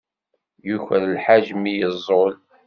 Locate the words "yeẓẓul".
1.77-2.33